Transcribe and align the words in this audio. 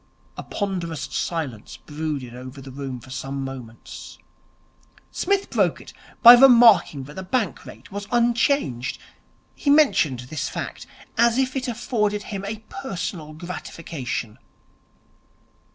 A 0.35 0.41
ponderous 0.41 1.03
silence 1.03 1.77
brooded 1.77 2.33
over 2.33 2.59
the 2.59 2.71
room 2.71 2.99
for 2.99 3.11
some 3.11 3.43
moments. 3.43 4.17
Psmith 5.11 5.51
broke 5.51 5.79
it 5.79 5.93
by 6.23 6.33
remarking 6.33 7.03
that 7.03 7.15
the 7.15 7.21
Bank 7.21 7.67
Rate 7.67 7.91
was 7.91 8.07
unchanged. 8.11 8.97
He 9.53 9.69
mentioned 9.69 10.21
this 10.21 10.49
fact 10.49 10.87
as 11.19 11.37
if 11.37 11.55
it 11.55 11.67
afforded 11.67 12.23
him 12.23 12.43
a 12.45 12.63
personal 12.67 13.33
gratification. 13.33 14.39